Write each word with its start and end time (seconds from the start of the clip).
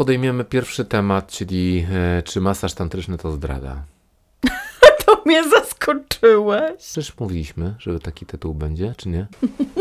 Podejmiemy 0.00 0.44
pierwszy 0.44 0.84
temat, 0.84 1.26
czyli 1.26 1.86
e, 1.92 2.22
czy 2.22 2.40
masaż 2.40 2.74
tantryczny 2.74 3.18
to 3.18 3.32
zdrada. 3.32 3.82
To 5.06 5.22
mnie 5.26 5.48
zaskoczyłeś. 5.50 6.72
Przecież 6.78 7.18
mówiliśmy, 7.18 7.74
że 7.78 7.98
taki 7.98 8.26
tytuł 8.26 8.54
będzie, 8.54 8.94
czy 8.96 9.08
nie? 9.08 9.26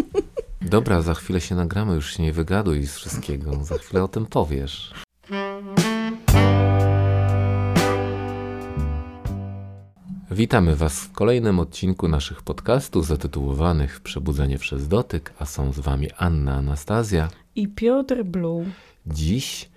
Dobra, 0.62 1.02
za 1.02 1.14
chwilę 1.14 1.42
się 1.42 1.56
nagramy, 1.56 1.96
już 1.96 2.14
się 2.14 2.24
nie 2.24 2.34
wygaduj 2.34 2.88
z 2.88 2.96
wszystkiego. 2.96 3.64
Za 3.64 3.78
chwilę 3.78 4.04
o 4.04 4.08
tym 4.08 4.26
powiesz. 4.26 4.94
Witamy 10.32 10.76
Was 10.76 11.00
w 11.00 11.12
kolejnym 11.12 11.60
odcinku 11.60 12.08
naszych 12.08 12.42
podcastów 12.42 13.06
zatytułowanych 13.06 14.00
Przebudzenie 14.00 14.58
przez 14.58 14.88
dotyk, 14.88 15.34
a 15.40 15.46
są 15.46 15.72
z 15.72 15.80
Wami 15.80 16.08
Anna 16.18 16.56
Anastazja. 16.56 17.30
I 17.56 17.68
Piotr 17.68 18.24
Blue. 18.24 18.66
Dziś 19.08 19.70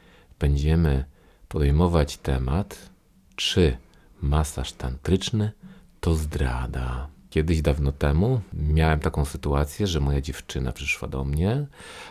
będziemy 0.42 1.04
podejmować 1.48 2.16
temat, 2.16 2.90
czy 3.36 3.76
masaż 4.22 4.72
tantryczny 4.72 5.52
to 6.00 6.14
zdrada. 6.14 7.08
Kiedyś 7.30 7.62
dawno 7.62 7.92
temu 7.92 8.40
miałem 8.52 9.00
taką 9.00 9.24
sytuację, 9.24 9.86
że 9.86 10.00
moja 10.00 10.20
dziewczyna 10.20 10.72
przyszła 10.72 11.08
do 11.08 11.24
mnie 11.24 11.66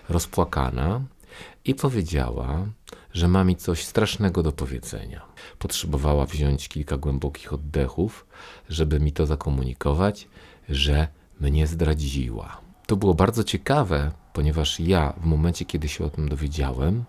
rozpłakana 0.09 1.01
i 1.65 1.75
powiedziała, 1.75 2.65
że 3.13 3.27
ma 3.27 3.43
mi 3.43 3.55
coś 3.55 3.85
strasznego 3.85 4.43
do 4.43 4.51
powiedzenia. 4.51 5.21
Potrzebowała 5.59 6.25
wziąć 6.25 6.69
kilka 6.69 6.97
głębokich 6.97 7.53
oddechów, 7.53 8.25
żeby 8.69 8.99
mi 8.99 9.11
to 9.11 9.25
zakomunikować, 9.25 10.27
że 10.69 11.07
mnie 11.39 11.67
zdradziła. 11.67 12.61
To 12.87 12.95
było 12.95 13.13
bardzo 13.13 13.43
ciekawe, 13.43 14.11
ponieważ 14.33 14.79
ja 14.79 15.13
w 15.17 15.25
momencie, 15.25 15.65
kiedy 15.65 15.87
się 15.89 16.05
o 16.05 16.09
tym 16.09 16.29
dowiedziałem, 16.29 17.03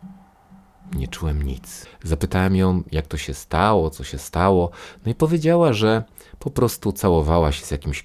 nie 0.95 1.09
czułem 1.09 1.43
nic. 1.43 1.87
Zapytałem 2.03 2.57
ją, 2.57 2.83
jak 2.93 3.07
to 3.07 3.17
się 3.17 3.35
stało, 3.35 3.91
co 3.91 4.05
się 4.05 4.19
stało, 4.19 4.71
no 5.07 5.13
i 5.13 5.15
powiedziała, 5.15 5.73
że 5.73 6.05
po 6.39 6.51
prostu 6.51 6.93
całowała 6.93 7.53
się 7.53 7.65
z 7.65 7.71
jakimś 7.71 8.05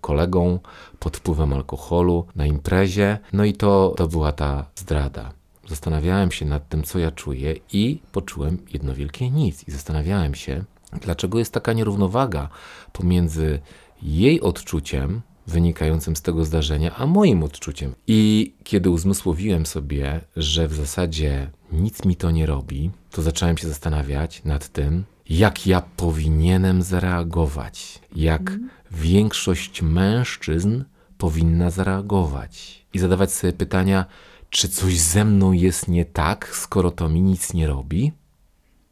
kolegą 0.00 0.58
pod 0.98 1.16
wpływem 1.16 1.52
alkoholu 1.52 2.26
na 2.36 2.46
imprezie, 2.46 3.18
no 3.32 3.44
i 3.44 3.52
to, 3.52 3.94
to 3.96 4.08
była 4.08 4.32
ta 4.32 4.66
zdrada. 4.76 5.32
Zastanawiałem 5.68 6.30
się 6.30 6.46
nad 6.46 6.68
tym, 6.68 6.82
co 6.82 6.98
ja 6.98 7.10
czuję, 7.10 7.54
i 7.72 8.00
poczułem 8.12 8.58
jedno 8.72 8.94
wielkie 8.94 9.30
nic. 9.30 9.68
I 9.68 9.70
zastanawiałem 9.70 10.34
się, 10.34 10.64
dlaczego 10.92 11.38
jest 11.38 11.52
taka 11.52 11.72
nierównowaga 11.72 12.48
pomiędzy 12.92 13.60
jej 14.02 14.40
odczuciem 14.40 15.20
wynikającym 15.46 16.16
z 16.16 16.22
tego 16.22 16.44
zdarzenia, 16.44 16.96
a 16.96 17.06
moim 17.06 17.42
odczuciem. 17.42 17.94
I 18.06 18.52
kiedy 18.64 18.90
uzmysłowiłem 18.90 19.66
sobie, 19.66 20.20
że 20.36 20.68
w 20.68 20.74
zasadzie 20.74 21.50
nic 21.72 22.04
mi 22.04 22.16
to 22.16 22.30
nie 22.30 22.46
robi, 22.46 22.90
to 23.10 23.22
zacząłem 23.22 23.56
się 23.56 23.68
zastanawiać 23.68 24.44
nad 24.44 24.68
tym, 24.68 25.04
jak 25.28 25.66
ja 25.66 25.82
powinienem 25.96 26.82
zareagować, 26.82 27.98
jak 28.16 28.52
większość 28.90 29.82
mężczyzn 29.82 30.84
powinna 31.18 31.70
zareagować 31.70 32.84
i 32.94 32.98
zadawać 32.98 33.32
sobie 33.32 33.52
pytania, 33.52 34.06
czy 34.50 34.68
coś 34.68 34.98
ze 34.98 35.24
mną 35.24 35.52
jest 35.52 35.88
nie 35.88 36.04
tak, 36.04 36.50
skoro 36.52 36.90
to 36.90 37.08
mi 37.08 37.20
nic 37.20 37.54
nie 37.54 37.66
robi? 37.66 38.12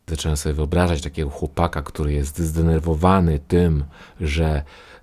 Zacząłem 0.08 0.36
sobie 0.36 0.52
wyobrażać 0.52 1.02
takiego 1.02 1.30
chłopaka, 1.30 1.82
który 1.82 2.12
jest 2.12 2.38
zdenerwowany 2.38 3.38
tym, 3.48 3.84
że 4.20 4.62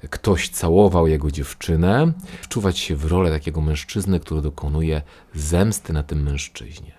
ktoś 0.09 0.49
całował 0.49 1.07
jego 1.07 1.31
dziewczynę, 1.31 2.11
wczuwać 2.41 2.79
się 2.79 2.95
w 2.95 3.05
rolę 3.05 3.31
takiego 3.31 3.61
mężczyzny, 3.61 4.19
który 4.19 4.41
dokonuje 4.41 5.01
zemsty 5.35 5.94
na 5.94 6.03
tym 6.03 6.23
mężczyźnie. 6.23 6.96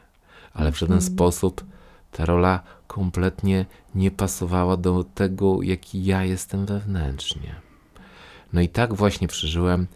Ale 0.54 0.72
w 0.72 0.78
żaden 0.78 1.00
sposób 1.00 1.64
ta 2.12 2.24
rola 2.24 2.62
kompletnie 2.86 3.66
nie 3.94 4.10
pasowała 4.10 4.76
do 4.76 5.04
tego, 5.04 5.62
jaki 5.62 6.04
ja 6.04 6.24
jestem 6.24 6.66
wewnętrznie. 6.66 7.54
No 8.52 8.60
i 8.60 8.68
tak 8.68 8.94
właśnie 8.94 9.28
przeżyłem 9.28 9.86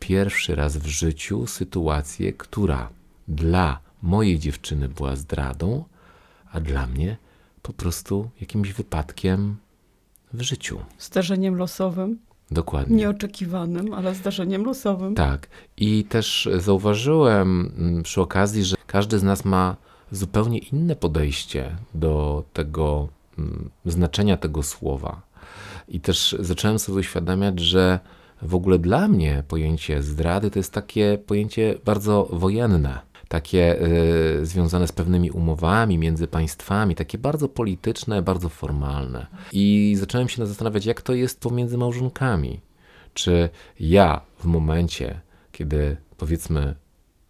pierwszy 0.00 0.54
raz 0.54 0.76
w 0.76 0.86
życiu 0.86 1.46
sytuację, 1.46 2.32
która 2.32 2.88
dla 3.28 3.80
mojej 4.02 4.38
dziewczyny 4.38 4.88
była 4.88 5.16
zdradą, 5.16 5.84
a 6.52 6.60
dla 6.60 6.86
mnie 6.86 7.16
po 7.62 7.72
prostu 7.72 8.30
jakimś 8.40 8.72
wypadkiem 8.72 9.56
w 10.32 10.42
życiu. 10.42 10.80
Zdarzeniem 10.98 11.56
losowym. 11.56 12.18
Dokładnie. 12.50 12.96
Nieoczekiwanym, 12.96 13.94
ale 13.94 14.14
zdarzeniem 14.14 14.64
losowym. 14.64 15.14
Tak. 15.14 15.48
I 15.76 16.04
też 16.04 16.48
zauważyłem 16.58 17.72
mm, 17.78 18.02
przy 18.02 18.20
okazji, 18.20 18.64
że 18.64 18.76
każdy 18.86 19.18
z 19.18 19.22
nas 19.22 19.44
ma 19.44 19.76
zupełnie 20.12 20.58
inne 20.58 20.96
podejście 20.96 21.76
do 21.94 22.44
tego 22.52 23.08
mm, 23.38 23.70
znaczenia 23.86 24.36
tego 24.36 24.62
słowa. 24.62 25.22
I 25.88 26.00
też 26.00 26.36
zacząłem 26.40 26.78
sobie 26.78 26.98
uświadamiać, 26.98 27.60
że 27.60 28.00
w 28.42 28.54
ogóle 28.54 28.78
dla 28.78 29.08
mnie 29.08 29.44
pojęcie 29.48 30.02
zdrady 30.02 30.50
to 30.50 30.58
jest 30.58 30.72
takie 30.72 31.18
pojęcie 31.26 31.74
bardzo 31.84 32.28
wojenne. 32.32 32.98
Takie 33.28 33.82
y, 34.40 34.46
związane 34.46 34.86
z 34.86 34.92
pewnymi 34.92 35.30
umowami 35.30 35.98
między 35.98 36.26
państwami, 36.26 36.94
takie 36.94 37.18
bardzo 37.18 37.48
polityczne, 37.48 38.22
bardzo 38.22 38.48
formalne. 38.48 39.26
I 39.52 39.96
zacząłem 39.98 40.28
się 40.28 40.46
zastanawiać, 40.46 40.86
jak 40.86 41.02
to 41.02 41.14
jest 41.14 41.40
pomiędzy 41.40 41.78
małżonkami. 41.78 42.60
Czy 43.14 43.48
ja 43.80 44.20
w 44.38 44.44
momencie, 44.44 45.20
kiedy 45.52 45.96
powiedzmy, 46.16 46.74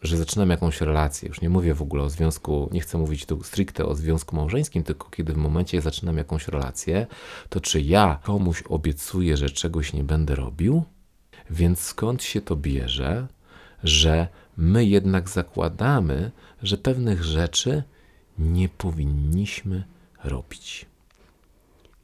że 0.03 0.17
zaczynam 0.17 0.51
jakąś 0.51 0.81
relację, 0.81 1.29
już 1.29 1.41
nie 1.41 1.51
mówię 1.51 1.75
w 1.75 1.83
ogóle 1.83 2.03
o 2.03 2.11
związku, 2.11 2.69
nie 2.73 2.81
chcę 2.81 2.99
mówić 2.99 3.27
tu 3.27 3.43
stricte 3.43 3.87
o 3.87 3.95
związku 3.95 4.37
małżeńskim, 4.37 4.83
tylko 4.83 5.11
kiedy 5.11 5.33
w 5.33 5.37
momencie 5.37 5.81
zaczynam 5.81 6.17
jakąś 6.17 6.49
relację, 6.49 7.07
to 7.49 7.61
czy 7.61 7.81
ja 7.81 8.19
komuś 8.23 8.63
obiecuję, 8.63 9.37
że 9.37 9.51
czegoś 9.51 9.93
nie 9.93 10.05
będę 10.05 10.35
robił? 10.35 10.83
Więc 11.51 11.81
skąd 11.81 12.23
się 12.23 12.41
to 12.41 12.57
bierze, 12.57 13.27
że 13.85 14.29
my 14.57 14.85
jednak 14.85 15.29
zakładamy, 15.29 16.31
że 16.63 16.77
pewnych 16.77 17.25
rzeczy 17.25 17.83
nie 18.39 18.69
powinniśmy 18.69 19.85
robić? 20.25 20.87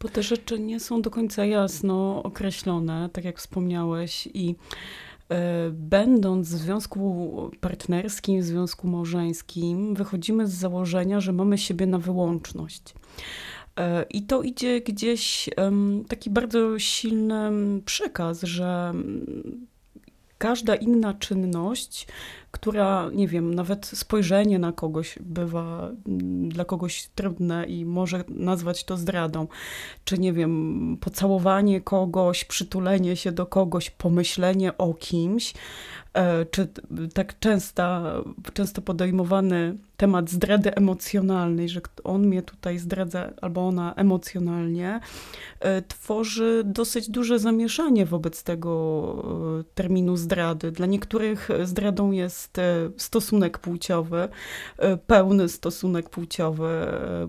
Bo 0.01 0.09
te 0.09 0.23
rzeczy 0.23 0.59
nie 0.59 0.81
są 0.81 1.03
do 1.03 1.11
końca 1.11 1.45
jasno 1.45 2.23
określone, 2.23 3.11
tak 3.13 3.25
jak 3.25 3.39
wspomniałeś, 3.39 4.29
i 4.35 4.55
będąc 5.73 6.49
w 6.49 6.59
związku 6.59 7.51
partnerskim, 7.61 8.41
w 8.41 8.45
związku 8.45 8.89
małżeńskim, 8.89 9.95
wychodzimy 9.95 10.47
z 10.47 10.55
założenia, 10.55 11.21
że 11.21 11.33
mamy 11.33 11.59
siebie 11.59 11.87
na 11.87 11.99
wyłączność. 11.99 12.83
E, 13.77 14.05
I 14.11 14.23
to 14.23 14.43
idzie 14.43 14.81
gdzieś 14.81 15.51
taki 16.09 16.31
bardzo 16.31 16.79
silny 16.79 17.51
przekaz, 17.85 18.43
że 18.43 18.95
każda 20.39 20.75
inna 20.75 21.15
czynność, 21.15 22.07
która, 22.55 23.11
nie 23.15 23.29
wiem, 23.29 23.55
nawet 23.55 23.87
spojrzenie 23.87 24.59
na 24.59 24.73
kogoś 24.73 25.19
bywa 25.21 25.91
mm, 26.07 26.49
dla 26.49 26.65
kogoś 26.65 27.09
trudne 27.15 27.65
i 27.67 27.85
może 27.85 28.25
nazwać 28.29 28.85
to 28.85 28.97
zdradą, 28.97 29.47
czy 30.05 30.19
nie 30.19 30.33
wiem, 30.33 30.97
pocałowanie 31.01 31.81
kogoś, 31.81 32.45
przytulenie 32.45 33.17
się 33.17 33.33
do 33.33 33.47
kogoś, 33.47 33.91
pomyślenie 33.91 34.79
o 34.79 34.95
kimś, 34.95 35.55
e, 36.15 36.47
czy 36.47 36.69
tak 37.15 37.39
częsta, 37.39 38.13
często 38.53 38.83
podejmowany 38.83 39.77
temat 39.97 40.31
zdrady 40.31 40.75
emocjonalnej, 40.75 41.69
że 41.69 41.81
on 42.05 42.27
mnie 42.27 42.43
tutaj 42.43 42.79
zdradza 42.79 43.31
albo 43.41 43.69
ona 43.69 43.95
emocjonalnie, 43.95 45.01
e, 45.61 45.83
tworzy 45.83 46.63
dosyć 46.65 47.11
duże 47.11 47.39
zamieszanie 47.39 48.07
wobec 48.07 48.43
tego 48.43 49.25
e, 49.61 49.65
terminu 49.75 50.17
zdrady. 50.17 50.73
Dla 50.73 50.87
niektórych 50.87 51.49
zdradą 51.65 52.11
jest 52.11 52.44
e, 52.59 52.91
stosunek 52.97 53.59
płciowy, 53.59 54.29
e, 54.79 54.97
pełny 54.97 55.49
stosunek 55.49 56.11
płciowy, 56.11 56.67
e, 56.67 57.29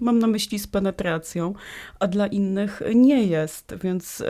mam 0.00 0.18
na 0.18 0.26
myśli 0.26 0.58
z 0.58 0.66
penetracją, 0.66 1.54
a 2.00 2.06
dla 2.06 2.26
innych 2.26 2.82
nie 2.94 3.26
jest, 3.26 3.74
więc 3.82 4.22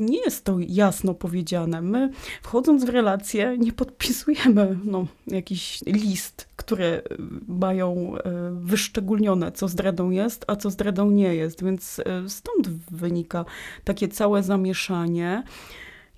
nie 0.00 0.18
jest 0.18 0.44
to 0.44 0.56
jasno 0.68 1.14
powiedziane. 1.14 1.82
My 1.82 2.10
wchodząc 2.42 2.84
w 2.84 2.88
relację 2.88 3.58
nie 3.58 3.72
podpisujemy 3.72 4.78
no, 4.84 5.06
jakiś 5.26 5.80
list, 5.86 6.48
które 6.56 7.02
mają 7.48 8.14
wyszczególnione, 8.52 9.52
co 9.52 9.68
zdradą 9.68 10.10
jest, 10.10 10.44
a 10.46 10.56
co 10.56 10.70
zdradą 10.70 11.10
nie 11.10 11.34
jest, 11.34 11.64
więc 11.64 12.00
stąd 12.28 12.68
wynika 12.90 13.44
takie 13.84 14.08
całe 14.08 14.42
zamieszanie. 14.42 15.42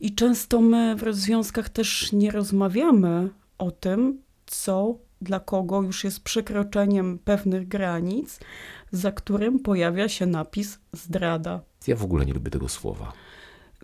I 0.00 0.14
często 0.14 0.60
my 0.60 0.96
w 0.96 1.14
związkach 1.14 1.68
też 1.68 2.12
nie 2.12 2.30
rozmawiamy 2.30 3.30
o 3.58 3.70
tym, 3.70 4.22
co 4.46 4.98
dla 5.20 5.40
kogo 5.40 5.82
już 5.82 6.04
jest 6.04 6.24
przekroczeniem 6.24 7.18
pewnych 7.18 7.68
granic, 7.68 8.40
za 8.92 9.12
którym 9.12 9.58
pojawia 9.58 10.08
się 10.08 10.26
napis 10.26 10.78
zdrada. 10.92 11.60
Ja 11.86 11.96
w 11.96 12.04
ogóle 12.04 12.26
nie 12.26 12.34
lubię 12.34 12.50
tego 12.50 12.68
słowa. 12.68 13.12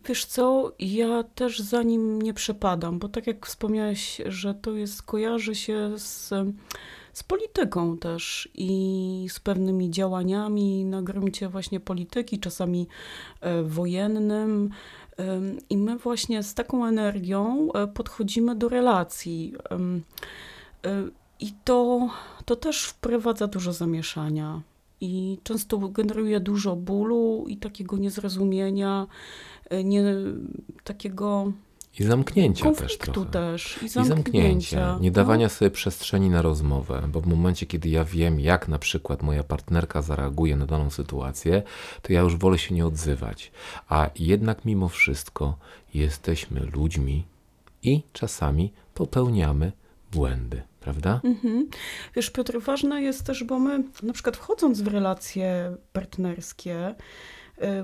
Wiesz 0.08 0.24
co, 0.24 0.72
ja 0.78 1.22
też 1.22 1.60
za 1.60 1.82
nim 1.82 2.22
nie 2.22 2.34
przepadam, 2.34 2.98
bo 2.98 3.08
tak 3.08 3.26
jak 3.26 3.46
wspomniałeś, 3.46 4.20
że 4.26 4.54
to 4.54 4.72
jest, 4.72 5.02
kojarzy 5.02 5.54
się 5.54 5.98
z, 5.98 6.28
z 7.12 7.22
polityką 7.22 7.98
też 7.98 8.48
i 8.54 9.26
z 9.30 9.40
pewnymi 9.40 9.90
działaniami 9.90 10.84
na 10.84 11.02
gruncie 11.02 11.48
właśnie 11.48 11.80
polityki, 11.80 12.38
czasami 12.38 12.88
e, 13.40 13.62
wojennym. 13.62 14.70
I 15.70 15.76
my 15.76 15.98
właśnie 15.98 16.42
z 16.42 16.54
taką 16.54 16.86
energią 16.86 17.68
e, 17.72 17.86
podchodzimy 17.86 18.56
do 18.56 18.68
relacji. 18.68 19.54
I 21.40 21.52
to, 21.64 22.08
to 22.44 22.56
też 22.56 22.84
wprowadza 22.84 23.46
dużo 23.46 23.72
zamieszania 23.72 24.62
i 25.00 25.38
często 25.42 25.78
generuje 25.78 26.40
dużo 26.40 26.76
bólu 26.76 27.44
i 27.48 27.56
takiego 27.56 27.96
niezrozumienia, 27.96 29.06
e, 29.70 29.84
nie, 29.84 30.04
takiego 30.84 31.52
i 31.98 32.04
zamknięcia 32.04 32.72
też 32.72 32.98
trochę. 32.98 33.30
też. 33.30 33.82
I 33.82 33.88
zamknięcia. 33.88 34.02
I 34.02 34.08
zamknięcia. 34.08 34.98
Nie 35.00 35.10
dawania 35.10 35.46
no. 35.46 35.50
sobie 35.50 35.70
przestrzeni 35.70 36.30
na 36.30 36.42
rozmowę, 36.42 37.08
bo 37.08 37.20
w 37.20 37.26
momencie, 37.26 37.66
kiedy 37.66 37.88
ja 37.88 38.04
wiem, 38.04 38.40
jak 38.40 38.68
na 38.68 38.78
przykład 38.78 39.22
moja 39.22 39.44
partnerka 39.44 40.02
zareaguje 40.02 40.56
na 40.56 40.66
daną 40.66 40.90
sytuację, 40.90 41.62
to 42.02 42.12
ja 42.12 42.20
już 42.20 42.36
wolę 42.36 42.58
się 42.58 42.74
nie 42.74 42.86
odzywać. 42.86 43.52
A 43.88 44.10
jednak 44.18 44.64
mimo 44.64 44.88
wszystko 44.88 45.58
jesteśmy 45.94 46.60
ludźmi 46.60 47.24
i 47.82 48.02
czasami 48.12 48.72
popełniamy 48.94 49.72
błędy 50.12 50.62
prawda? 50.80 51.20
Mhm. 51.24 51.68
Wiesz, 52.16 52.30
Piotr, 52.30 52.60
ważne 52.60 53.02
jest 53.02 53.26
też, 53.26 53.44
bo 53.44 53.58
my 53.58 53.84
na 54.02 54.12
przykład 54.12 54.36
wchodząc 54.36 54.80
w 54.80 54.86
relacje 54.86 55.76
partnerskie, 55.92 56.94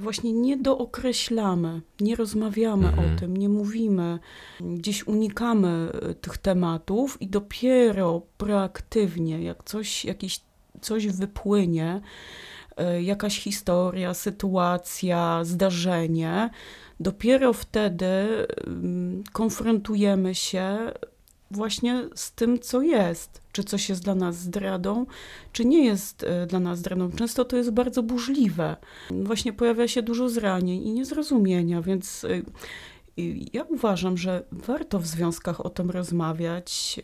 właśnie 0.01 0.33
nie 0.33 0.57
dookreślamy, 0.57 1.81
nie 2.01 2.17
rozmawiamy 2.17 2.89
mhm. 2.89 3.15
o 3.15 3.19
tym, 3.19 3.37
nie 3.37 3.49
mówimy, 3.49 4.19
gdzieś 4.61 5.07
unikamy 5.07 5.89
y, 6.11 6.15
tych 6.15 6.39
tematów 6.39 7.23
i 7.23 7.29
dopiero 7.29 8.23
proaktywnie, 8.37 9.43
jak 9.43 9.65
coś, 9.65 10.05
jakiś, 10.05 10.41
coś 10.81 11.07
wypłynie, 11.07 12.01
y, 12.81 13.03
jakaś 13.03 13.41
historia, 13.41 14.15
sytuacja, 14.15 15.45
zdarzenie, 15.45 16.51
dopiero 17.01 17.53
wtedy 17.53 18.47
konfrontujemy 19.33 20.35
się 20.35 20.79
właśnie 21.51 22.09
z 22.15 22.33
tym, 22.33 22.59
co 22.59 22.83
jest. 22.83 23.41
Czy 23.53 23.65
coś 23.65 23.89
jest 23.89 24.05
dla 24.05 24.15
nas 24.15 24.37
zdradą, 24.37 25.07
czy 25.53 25.65
nie 25.65 25.85
jest 25.85 26.25
e, 26.25 26.47
dla 26.47 26.61
nas 26.61 26.79
zdradą. 26.79 27.13
Często 27.13 27.45
to 27.45 27.57
jest 27.57 27.71
bardzo 27.71 28.03
burzliwe. 28.03 28.77
Właśnie 29.11 29.53
pojawia 29.53 29.89
się 29.89 30.03
dużo 30.03 30.29
zranień 30.29 30.83
i 30.87 30.93
niezrozumienia, 30.93 31.83
więc 31.83 32.25
e, 32.25 32.29
ja 33.53 33.63
uważam, 33.63 34.17
że 34.17 34.43
warto 34.53 34.99
w 34.99 35.07
związkach 35.07 35.67
o 35.67 35.71
tym 35.71 35.91
rozmawiać, 35.91 37.01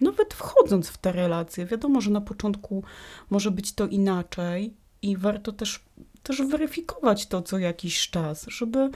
nawet 0.00 0.34
wchodząc 0.34 0.88
w 0.88 0.98
te 0.98 1.12
relacje. 1.12 1.66
Wiadomo, 1.66 2.00
że 2.00 2.10
na 2.10 2.20
początku 2.20 2.84
może 3.30 3.50
być 3.50 3.72
to 3.72 3.86
inaczej 3.86 4.74
i 5.02 5.16
warto 5.16 5.52
też, 5.52 5.84
też 6.22 6.42
weryfikować 6.42 7.26
to 7.26 7.42
co 7.42 7.58
jakiś 7.58 8.10
czas, 8.10 8.46
żeby 8.48 8.90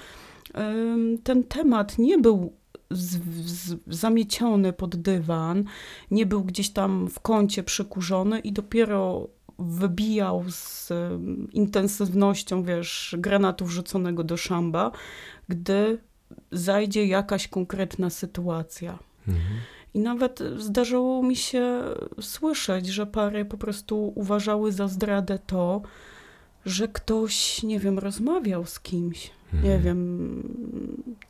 ten 1.24 1.44
temat 1.44 1.98
nie 1.98 2.18
był 2.18 2.52
z, 2.94 3.20
z, 3.46 3.76
zamieciony 3.86 4.72
pod 4.72 4.96
dywan, 4.96 5.64
nie 6.10 6.26
był 6.26 6.44
gdzieś 6.44 6.70
tam 6.70 7.08
w 7.08 7.20
kącie 7.20 7.62
przykurzony 7.62 8.38
i 8.38 8.52
dopiero 8.52 9.28
wybijał 9.58 10.44
z 10.48 10.92
intensywnością, 11.52 12.62
wiesz, 12.62 13.16
granatu 13.18 13.66
wrzuconego 13.66 14.24
do 14.24 14.36
szamba, 14.36 14.90
gdy 15.48 15.98
zajdzie 16.52 17.06
jakaś 17.06 17.48
konkretna 17.48 18.10
sytuacja. 18.10 18.98
Mhm. 19.28 19.56
I 19.94 19.98
nawet 19.98 20.40
zdarzyło 20.58 21.22
mi 21.22 21.36
się 21.36 21.82
słyszeć, 22.20 22.86
że 22.86 23.06
pary 23.06 23.44
po 23.44 23.56
prostu 23.56 24.12
uważały 24.14 24.72
za 24.72 24.88
zdradę 24.88 25.38
to, 25.46 25.82
że 26.66 26.88
ktoś, 26.88 27.62
nie 27.62 27.80
wiem, 27.80 27.98
rozmawiał 27.98 28.66
z 28.66 28.80
kimś, 28.80 29.30
mhm. 29.52 29.72
nie 29.72 29.78
wiem, 29.78 30.42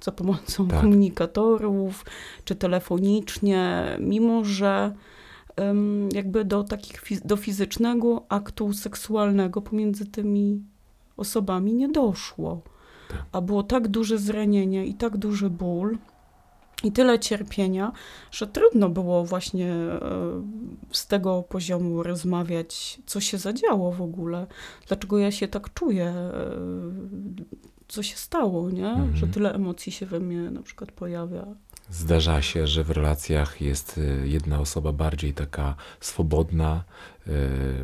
za 0.01 0.13
pomocą 0.13 0.69
tak. 0.69 0.81
komunikatorów, 0.81 2.05
czy 2.45 2.55
telefonicznie, 2.55 3.87
mimo 4.01 4.45
że 4.45 4.95
um, 5.57 6.09
jakby 6.13 6.45
do 6.45 6.65
takich, 6.65 7.21
do 7.25 7.37
fizycznego 7.37 8.25
aktu 8.29 8.73
seksualnego 8.73 9.63
pomiędzy 9.63 10.07
tymi 10.07 10.63
osobami 11.17 11.75
nie 11.75 11.89
doszło. 11.89 12.63
Tak. 13.09 13.25
A 13.33 13.41
było 13.41 13.63
tak 13.63 13.89
duże 13.89 14.19
zranienie 14.19 14.87
i 14.87 14.95
tak 14.95 15.17
duży 15.17 15.51
ból, 15.51 15.99
i 16.85 16.93
tyle 16.93 17.19
cierpienia, 17.19 17.93
że 18.31 18.47
trudno 18.47 18.89
było 18.89 19.25
właśnie 19.25 19.73
e, 19.73 20.01
z 20.93 21.07
tego 21.07 21.43
poziomu 21.43 22.03
rozmawiać, 22.03 23.01
co 23.07 23.21
się 23.21 23.39
zadziało 23.39 23.93
w 23.93 24.03
ogóle, 24.03 24.47
dlaczego 24.89 25.19
ja 25.19 25.31
się 25.31 25.49
tak 25.49 25.75
czuję, 25.75 26.07
e, 26.07 26.51
co 27.89 28.03
się 28.03 28.17
stało, 28.17 28.71
nie? 28.71 28.89
Mhm. 28.89 29.17
że 29.17 29.27
tyle 29.27 29.55
emocji 29.55 29.93
się 29.93 30.07
we 30.07 30.21
mnie 30.21 30.51
na 30.51 30.63
przykład 30.63 30.93
pojawia. 30.93 31.47
Zdarza 31.91 32.43
się, 32.43 32.67
że 32.67 32.85
w 32.85 32.91
relacjach 32.91 33.61
jest 33.61 33.99
e, 33.99 34.27
jedna 34.27 34.61
osoba 34.61 34.93
bardziej 34.93 35.35
taka 35.35 35.75
swobodna, 36.01 36.85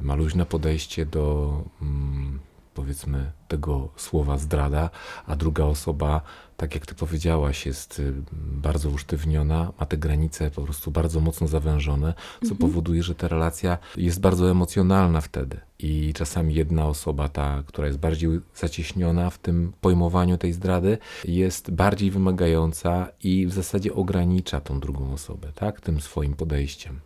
ma 0.03 0.15
luźne 0.15 0.47
podejście 0.47 1.07
do 1.07 1.53
mm, 1.83 2.41
powiedzmy 2.81 3.33
tego 3.49 3.89
słowa 3.97 4.39
zdrada, 4.39 4.91
a 5.27 5.37
druga 5.37 5.65
osoba, 5.65 6.21
tak 6.57 6.75
jak 6.75 6.87
ty 6.87 6.95
powiedziałaś, 6.95 7.67
jest 7.67 7.99
y, 7.99 8.13
bardzo 8.33 8.91
usztywniona, 8.91 9.73
ma 9.81 9.87
te 9.87 9.97
granice 9.97 10.51
po 10.51 10.63
prostu 10.63 10.91
bardzo 10.91 11.21
mocno 11.21 11.49
zawężone, 11.49 12.15
co 12.41 12.53
mhm. 12.53 12.59
powoduje, 12.59 13.03
że 13.03 13.15
ta 13.15 13.29
relacja 13.29 13.79
jest 13.97 14.21
bardzo 14.21 14.51
emocjonalna 14.51 15.21
wtedy. 15.21 15.61
I 15.79 16.13
czasami 16.15 16.55
jedna 16.55 16.87
osoba, 16.87 17.29
ta, 17.29 17.63
która 17.67 17.87
jest 17.87 17.99
bardziej 17.99 18.41
zacieśniona 18.55 19.31
w 19.31 19.39
tym 19.39 19.73
pojmowaniu 19.81 20.39
tej 20.39 20.53
zdrady, 20.53 20.99
jest 21.25 21.71
bardziej 21.71 22.11
wymagająca 22.11 23.09
i 23.23 23.47
w 23.47 23.53
zasadzie 23.53 23.95
ogranicza 23.95 24.61
tą 24.61 24.81
drugą 24.81 25.13
osobę, 25.13 25.53
tak, 25.55 25.81
tym 25.81 26.01
swoim 26.01 26.35
podejściem. 26.35 27.01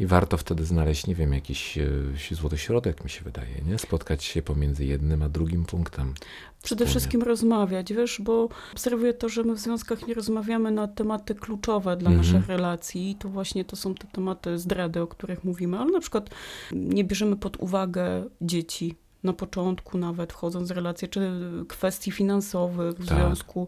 I 0.00 0.06
warto 0.06 0.36
wtedy 0.36 0.64
znaleźć, 0.64 1.06
nie 1.06 1.14
wiem, 1.14 1.32
jakiś 1.32 1.78
e, 1.78 1.88
złoty 2.30 2.58
środek, 2.58 3.04
mi 3.04 3.10
się 3.10 3.24
wydaje, 3.24 3.62
nie? 3.66 3.78
Spotkać 3.78 4.24
się 4.24 4.42
pomiędzy 4.42 4.84
jednym 4.84 5.22
a 5.22 5.28
drugim 5.28 5.64
punktem. 5.64 6.14
Przede 6.62 6.86
wszystkim 6.86 7.22
rozmawiać, 7.22 7.92
wiesz, 7.92 8.20
bo 8.20 8.48
obserwuję 8.72 9.14
to, 9.14 9.28
że 9.28 9.42
my 9.42 9.54
w 9.54 9.58
związkach 9.58 10.06
nie 10.06 10.14
rozmawiamy 10.14 10.70
na 10.70 10.88
tematy 10.88 11.34
kluczowe 11.34 11.96
dla 11.96 12.10
mhm. 12.10 12.26
naszych 12.26 12.48
relacji. 12.48 13.10
I 13.10 13.14
to 13.14 13.28
właśnie 13.28 13.64
to 13.64 13.76
są 13.76 13.94
te 13.94 14.06
tematy 14.06 14.58
zdrady, 14.58 15.02
o 15.02 15.06
których 15.06 15.44
mówimy, 15.44 15.78
ale 15.78 15.90
na 15.90 16.00
przykład 16.00 16.30
nie 16.72 17.04
bierzemy 17.04 17.36
pod 17.36 17.56
uwagę 17.56 18.24
dzieci, 18.40 18.94
na 19.22 19.32
początku 19.32 19.98
nawet 19.98 20.32
wchodząc 20.32 20.68
w 20.68 20.70
relacje, 20.70 21.08
czy 21.08 21.40
kwestii 21.68 22.10
finansowych 22.10 22.94
w 22.94 23.08
tak. 23.08 23.18
związku, 23.18 23.66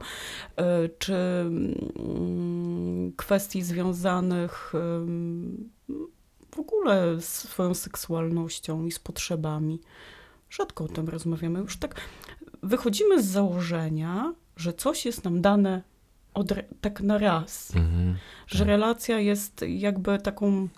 e, 0.56 0.88
czy 0.88 1.14
mm, 1.14 3.12
kwestii 3.16 3.62
związanych 3.62 4.73
w 6.54 6.59
ogóle 6.59 7.21
z 7.21 7.28
swoją 7.28 7.75
seksualnością 7.75 8.85
i 8.85 8.92
z 8.92 8.99
potrzebami. 8.99 9.80
Rzadko 10.50 10.85
o 10.85 10.88
tym 10.88 11.09
rozmawiamy. 11.09 11.59
Już 11.59 11.76
tak 11.76 12.00
wychodzimy 12.62 13.23
z 13.23 13.26
założenia, 13.26 14.35
że 14.56 14.73
coś 14.73 15.06
jest 15.06 15.25
nam 15.25 15.40
dane 15.40 15.82
od, 16.35 16.49
tak 16.80 17.00
na 17.00 17.18
raz, 17.18 17.76
mhm, 17.76 18.16
że 18.47 18.59
tak. 18.59 18.68
relacja 18.68 19.21
jest 19.21 19.64
jakby 19.68 20.18
taką 20.18 20.68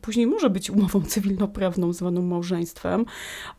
później 0.00 0.26
może 0.26 0.50
być 0.50 0.70
umową 0.70 1.02
cywilnoprawną 1.12 1.92
zwaną 1.92 2.22
małżeństwem, 2.22 3.04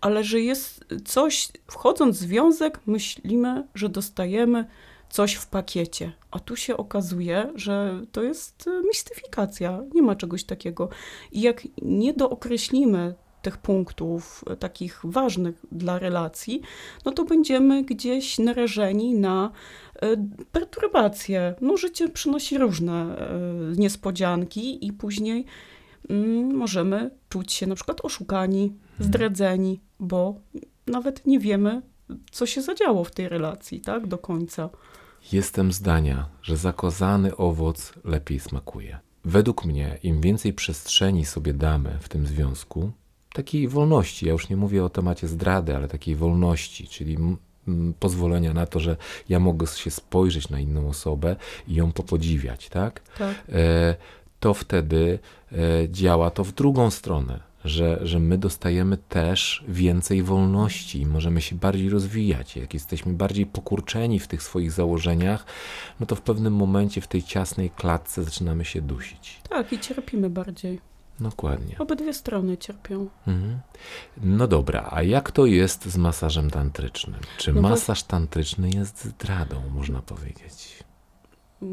ale 0.01 0.24
że 0.24 0.39
jest 0.39 0.86
coś, 1.05 1.50
wchodząc 1.67 2.17
w 2.17 2.20
związek, 2.20 2.79
myślimy, 2.86 3.67
że 3.75 3.89
dostajemy 3.89 4.65
coś 5.10 5.34
w 5.34 5.48
pakiecie. 5.48 6.12
A 6.32 6.39
tu 6.39 6.55
się 6.55 6.77
okazuje, 6.77 7.51
że 7.55 8.01
to 8.12 8.24
jest 8.24 8.70
mistyfikacja, 8.88 9.84
nie 9.93 10.01
ma 10.01 10.15
czegoś 10.15 10.43
takiego. 10.43 10.89
I 11.32 11.41
jak 11.41 11.67
nie 11.82 12.13
dookreślimy 12.13 13.15
tych 13.43 13.58
punktów 13.58 14.43
e, 14.50 14.55
takich 14.55 15.00
ważnych 15.03 15.65
dla 15.72 16.00
relacji, 16.00 16.62
no 17.05 17.12
to 17.12 17.25
będziemy 17.25 17.84
gdzieś 17.84 18.39
narażeni 18.39 19.13
na 19.13 19.51
e, 20.01 20.08
perturbacje. 20.51 21.55
No 21.62 21.77
życie 21.77 22.10
przynosi 22.10 22.58
różne 22.58 23.17
e, 23.17 23.29
niespodzianki 23.77 24.88
i 24.88 24.93
później 24.93 25.46
możemy 26.53 27.12
czuć 27.29 27.53
się 27.53 27.67
na 27.67 27.75
przykład 27.75 28.05
oszukani, 28.05 28.63
mhm. 28.63 29.10
zdradzeni, 29.10 29.79
bo 30.00 30.36
nawet 30.88 31.25
nie 31.27 31.39
wiemy, 31.39 31.81
co 32.31 32.45
się 32.45 32.62
zadziało 32.62 33.03
w 33.03 33.12
tej 33.12 33.29
relacji, 33.29 33.81
tak, 33.81 34.07
do 34.07 34.17
końca. 34.17 34.69
Jestem 35.31 35.72
zdania, 35.72 36.29
że 36.41 36.57
zakazany 36.57 37.38
owoc 37.38 37.93
lepiej 38.03 38.39
smakuje. 38.39 39.00
Według 39.25 39.65
mnie, 39.65 40.00
im 40.03 40.22
więcej 40.22 40.53
przestrzeni 40.53 41.25
sobie 41.25 41.53
damy 41.53 41.98
w 42.01 42.10
tym 42.10 42.27
związku, 42.27 42.91
takiej 43.33 43.67
wolności, 43.67 44.25
ja 44.25 44.31
już 44.31 44.50
nie 44.50 44.57
mówię 44.57 44.83
o 44.83 44.89
temacie 44.89 45.27
zdrady, 45.27 45.75
ale 45.75 45.88
takiej 45.88 46.15
wolności, 46.15 46.88
czyli 46.88 47.17
pozwolenia 48.00 48.53
na 48.53 48.65
to, 48.65 48.79
że 48.79 48.98
ja 49.29 49.39
mogę 49.39 49.67
się 49.67 49.91
spojrzeć 49.91 50.50
na 50.50 50.60
inną 50.60 50.89
osobę 50.89 51.36
i 51.67 51.75
ją 51.75 51.91
popodziwiać, 51.91 52.69
tak? 52.69 53.00
tak. 53.17 53.43
E, 53.50 53.95
to 54.43 54.53
wtedy 54.53 55.19
e, 55.51 55.55
działa 55.89 56.29
to 56.29 56.43
w 56.43 56.51
drugą 56.51 56.91
stronę, 56.91 57.39
że, 57.65 58.00
że 58.01 58.19
my 58.19 58.38
dostajemy 58.38 58.97
też 58.97 59.63
więcej 59.67 60.23
wolności 60.23 61.01
i 61.01 61.05
możemy 61.05 61.41
się 61.41 61.55
bardziej 61.55 61.89
rozwijać. 61.89 62.55
Jak 62.55 62.73
jesteśmy 62.73 63.13
bardziej 63.13 63.45
pokurczeni 63.45 64.19
w 64.19 64.27
tych 64.27 64.43
swoich 64.43 64.71
założeniach, 64.71 65.45
no 66.00 66.05
to 66.05 66.15
w 66.15 66.21
pewnym 66.21 66.55
momencie 66.55 67.01
w 67.01 67.07
tej 67.07 67.23
ciasnej 67.23 67.69
klatce 67.69 68.23
zaczynamy 68.23 68.65
się 68.65 68.81
dusić. 68.81 69.41
Tak, 69.50 69.73
i 69.73 69.79
cierpimy 69.79 70.29
bardziej. 70.29 70.79
Dokładnie. 71.19 71.77
Obydwie 71.77 72.13
strony 72.13 72.57
cierpią. 72.57 73.09
Mhm. 73.27 73.59
No 74.17 74.47
dobra, 74.47 74.89
a 74.91 75.03
jak 75.03 75.31
to 75.31 75.45
jest 75.45 75.85
z 75.85 75.97
masażem 75.97 76.50
tantrycznym? 76.50 77.19
Czy 77.38 77.53
no 77.53 77.62
masaż 77.62 78.03
tantryczny 78.03 78.69
jest 78.69 79.05
zdradą, 79.05 79.62
można 79.69 80.01
powiedzieć? 80.01 80.83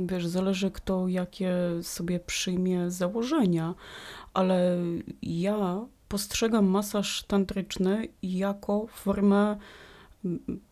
Wiesz, 0.07 0.27
zależy 0.27 0.71
kto 0.71 1.09
jakie 1.09 1.55
sobie 1.83 2.21
przyjmie 2.21 2.91
założenia, 2.91 3.75
ale 4.35 4.77
ja 5.23 5.87
postrzegam 6.09 6.67
masaż 6.67 7.23
tantryczny 7.23 8.09
jako 8.23 8.87
formę, 8.87 9.57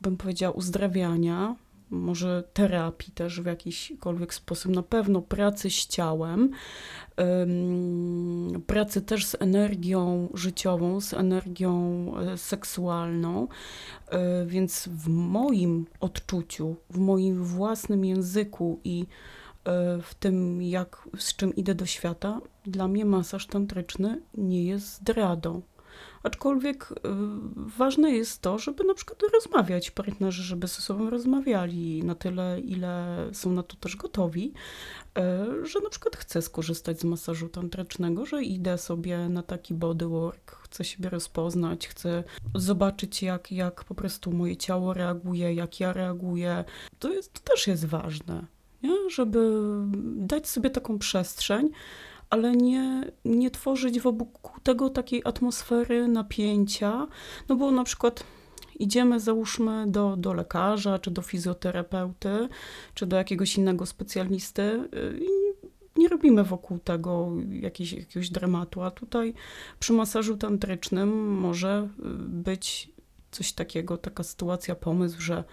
bym 0.01 0.17
powiedziała, 0.17 0.55
uzdrawiania, 0.55 1.57
może 1.91 2.45
terapii 2.53 3.13
też 3.13 3.41
w 3.41 3.47
jakikolwiek 3.47 4.35
sposób, 4.35 4.75
na 4.75 4.83
pewno 4.83 5.23
pracy 5.23 5.71
z 5.71 5.87
ciałem, 5.87 6.51
pracy 8.67 9.03
też 9.03 9.27
z 9.27 9.37
energią 9.41 10.29
życiową, 10.35 11.01
z 11.01 11.15
energią 11.15 12.13
e, 12.19 12.39
seksualną. 12.39 13.49
E, 14.09 14.47
więc 14.47 14.89
w 14.93 15.09
moim 15.09 15.87
odczuciu, 16.01 16.77
w 16.91 16.99
moim 16.99 17.45
własnym 17.45 18.05
języku 18.05 18.81
i 18.85 19.01
e, 19.01 19.07
w 20.03 20.15
tym, 20.15 20.63
jak, 20.63 21.09
z 21.19 21.37
czym 21.37 21.57
idę 21.57 21.75
do 21.75 21.87
świata, 21.87 22.41
dla 22.67 22.89
mnie 22.89 23.05
masaż 23.05 23.47
tantryczny 23.47 24.23
nie 24.35 24.65
jest 24.65 24.95
zdradą. 24.95 25.63
Aczkolwiek 26.23 26.93
y, 26.93 26.97
ważne 27.57 28.11
jest 28.11 28.43
to, 28.43 28.59
żeby 28.59 28.85
na 28.85 28.95
przykład 28.95 29.23
rozmawiać 29.35 29.91
partnerzy, 29.91 30.43
żeby 30.43 30.67
ze 30.67 30.81
sobą 30.81 31.11
rozmawiali 31.11 32.05
na 32.05 32.15
tyle, 32.15 32.61
ile 32.61 33.17
są 33.33 33.53
na 33.53 33.63
to 33.63 33.77
też 33.77 33.97
gotowi, 33.97 34.53
y, 35.19 35.67
że 35.67 35.81
na 35.81 35.91
przykład 35.91 36.17
chcę 36.17 36.43
skorzystać 36.43 37.01
z 37.01 37.05
masażu 37.05 37.49
tantrycznego, 37.49 38.27
że 38.27 38.43
idę 38.43 38.79
sobie 38.79 39.29
na 39.29 39.43
taki 39.43 39.75
bodywork, 39.75 40.51
chcę 40.51 40.85
siebie 40.85 41.11
rozpoznać, 41.11 41.89
chcę 41.89 42.25
zobaczyć, 42.55 43.23
jak, 43.23 43.53
jak 43.53 43.85
po 43.85 43.95
prostu 43.95 44.33
moje 44.33 44.57
ciało 44.57 44.95
reaguje, 44.95 45.55
jak 45.55 45.81
ja 45.81 45.93
reaguję. 45.93 46.65
To, 46.99 47.13
jest, 47.13 47.33
to 47.33 47.53
też 47.53 47.67
jest 47.67 47.85
ważne, 47.85 48.47
nie? 48.83 49.11
żeby 49.11 49.51
dać 50.17 50.49
sobie 50.49 50.71
taką 50.71 50.99
przestrzeń, 50.99 51.71
ale 52.31 52.57
nie, 52.57 53.05
nie 53.25 53.51
tworzyć 53.51 54.01
wokół 54.01 54.61
tego 54.63 54.91
takiej 54.91 55.23
atmosfery 55.25 56.09
napięcia, 56.09 57.07
no 57.49 57.57
bo 57.57 57.71
na 57.71 57.85
przykład 57.85 58.25
idziemy, 58.79 59.21
załóżmy, 59.21 59.85
do, 59.87 60.17
do 60.17 60.33
lekarza, 60.33 60.99
czy 60.99 61.11
do 61.11 61.23
fizjoterapeuty, 61.23 62.49
czy 62.95 63.07
do 63.07 63.17
jakiegoś 63.17 63.57
innego 63.57 63.87
specjalisty 63.87 64.63
y, 64.63 65.19
i 65.21 65.29
nie 66.01 66.09
robimy 66.09 66.45
wokół 66.45 66.79
tego 66.79 67.33
jakiegoś, 67.51 67.93
jakiegoś 67.93 68.31
dramatu, 68.31 68.83
a 68.83 68.91
tutaj 68.91 69.35
przy 69.79 69.93
masażu 69.93 70.37
tantrycznym 70.37 71.39
może 71.39 71.89
y, 71.99 72.03
być 72.19 72.93
coś 73.31 73.53
takiego, 73.53 73.99
taka 73.99 74.23
sytuacja, 74.23 74.75
pomysł, 74.75 75.21
że, 75.21 75.45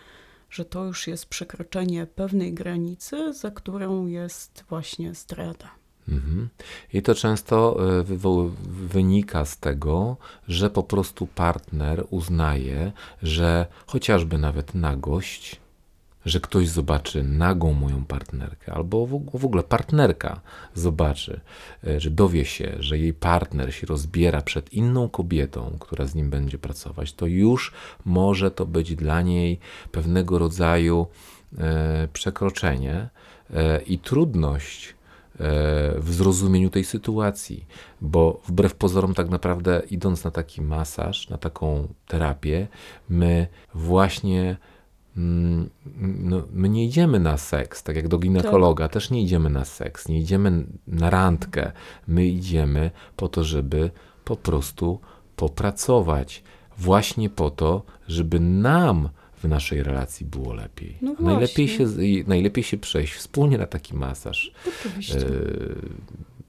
że 0.49 0.65
to 0.65 0.85
już 0.85 1.07
jest 1.07 1.25
przekroczenie 1.25 2.05
pewnej 2.05 2.53
granicy, 2.53 3.33
za 3.33 3.51
którą 3.51 4.05
jest 4.05 4.63
właśnie 4.69 5.13
zdrada. 5.13 5.84
Mhm. 6.09 6.49
I 6.93 7.01
to 7.01 7.15
często 7.15 7.77
e, 7.99 8.03
wynika 8.67 9.45
z 9.45 9.57
tego, 9.57 10.17
że 10.47 10.69
po 10.69 10.83
prostu 10.83 11.27
partner 11.27 12.05
uznaje, 12.09 12.91
że 13.23 13.65
chociażby 13.87 14.37
nawet 14.37 14.75
nagość, 14.75 15.59
że 16.25 16.39
ktoś 16.39 16.69
zobaczy 16.69 17.23
nagą 17.23 17.73
moją 17.73 18.05
partnerkę, 18.05 18.73
albo 18.73 19.07
w 19.33 19.45
ogóle 19.45 19.63
partnerka 19.63 20.41
zobaczy, 20.73 21.39
e, 21.87 21.99
że 21.99 22.09
dowie 22.09 22.45
się, 22.45 22.75
że 22.79 22.97
jej 22.97 23.13
partner 23.13 23.73
się 23.73 23.87
rozbiera 23.87 24.41
przed 24.41 24.73
inną 24.73 25.09
kobietą, 25.09 25.77
która 25.79 26.05
z 26.05 26.15
nim 26.15 26.29
będzie 26.29 26.57
pracować, 26.57 27.13
to 27.13 27.25
już 27.25 27.73
może 28.05 28.51
to 28.51 28.65
być 28.65 28.95
dla 28.95 29.21
niej 29.21 29.59
pewnego 29.91 30.37
rodzaju 30.37 31.07
e, 31.57 32.07
przekroczenie 32.13 33.09
i 33.87 33.99
trudność 33.99 34.95
w 35.97 36.13
zrozumieniu 36.13 36.69
tej 36.69 36.83
sytuacji, 36.83 37.65
bo 38.01 38.41
wbrew 38.47 38.75
pozorom, 38.75 39.13
tak 39.13 39.29
naprawdę, 39.29 39.81
idąc 39.89 40.23
na 40.23 40.31
taki 40.31 40.61
masaż, 40.61 41.29
na 41.29 41.37
taką 41.37 41.87
terapię, 42.07 42.67
my 43.09 43.47
właśnie. 43.73 44.57
Mm, 45.17 45.69
no, 46.01 46.43
my 46.51 46.69
nie 46.69 46.85
idziemy 46.85 47.19
na 47.19 47.37
seks, 47.37 47.83
tak 47.83 47.95
jak 47.95 48.07
do 48.07 48.17
ginekologa, 48.17 48.85
tak. 48.85 48.93
też 48.93 49.11
nie 49.11 49.21
idziemy 49.21 49.49
na 49.49 49.65
seks, 49.65 50.07
nie 50.07 50.19
idziemy 50.19 50.65
na 50.87 51.09
randkę. 51.09 51.71
My 52.07 52.25
idziemy 52.25 52.91
po 53.15 53.27
to, 53.27 53.43
żeby 53.43 53.91
po 54.25 54.35
prostu 54.35 54.99
popracować. 55.35 56.43
Właśnie 56.77 57.29
po 57.29 57.49
to, 57.49 57.83
żeby 58.07 58.39
nam 58.39 59.09
w 59.43 59.47
naszej 59.47 59.83
relacji 59.83 60.25
było 60.25 60.53
lepiej. 60.53 60.97
No 61.01 61.15
najlepiej, 61.19 61.67
się, 61.67 61.85
najlepiej 62.27 62.63
się 62.63 62.77
przejść 62.77 63.13
wspólnie 63.13 63.57
na 63.57 63.67
taki 63.67 63.95
masaż. 63.95 64.51
Oczywiście. 64.67 65.17
E, 65.17 65.21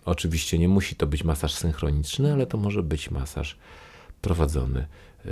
oczywiście 0.04 0.58
nie 0.58 0.68
musi 0.68 0.96
to 0.96 1.06
być 1.06 1.24
masaż 1.24 1.54
synchroniczny, 1.54 2.32
ale 2.32 2.46
to 2.46 2.58
może 2.58 2.82
być 2.82 3.10
masaż 3.10 3.58
prowadzony 4.22 4.86
e, 5.24 5.30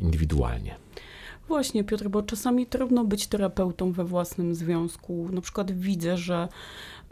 indywidualnie. 0.00 0.76
Właśnie, 1.48 1.84
Piotr, 1.84 2.08
bo 2.08 2.22
czasami 2.22 2.66
trudno 2.66 3.04
być 3.04 3.26
terapeutą 3.26 3.92
we 3.92 4.04
własnym 4.04 4.54
związku. 4.54 5.28
Na 5.32 5.40
przykład 5.40 5.72
widzę, 5.72 6.16
że 6.16 6.48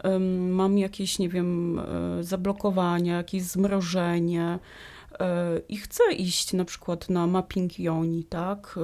um, 0.03 0.51
mam 0.51 0.77
jakieś, 0.77 1.19
nie 1.19 1.29
wiem, 1.29 1.79
e, 1.79 2.23
zablokowania, 2.23 3.17
jakieś 3.17 3.43
zmrożenie 3.43 4.59
i 5.69 5.77
chcę 5.77 6.13
iść 6.13 6.53
na 6.53 6.65
przykład 6.65 7.09
na 7.09 7.27
mapping 7.27 7.79
joni, 7.79 8.23
tak? 8.23 8.79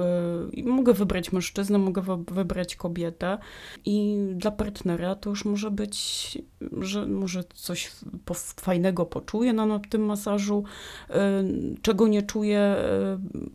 E, 0.56 0.62
mogę 0.62 0.92
wybrać 0.92 1.32
mężczyznę, 1.32 1.78
mogę 1.78 2.02
wybrać 2.30 2.76
kobietę 2.76 3.38
i 3.84 4.16
dla 4.34 4.50
partnera 4.50 5.14
to 5.14 5.30
już 5.30 5.44
może 5.44 5.70
być, 5.70 6.38
że 6.80 7.06
może 7.06 7.44
coś 7.54 7.90
fajnego 8.60 9.06
poczuje 9.06 9.52
na 9.52 9.78
tym 9.78 10.04
masażu, 10.04 10.64
e, 11.10 11.44
czego 11.82 12.08
nie 12.08 12.22
czuję 12.22 12.76